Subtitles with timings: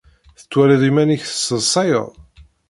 [0.39, 2.07] Tettwaliḍ iman-nnek tesseḍsayeḍ?